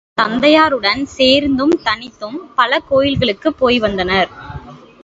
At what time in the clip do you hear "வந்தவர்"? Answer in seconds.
3.79-4.29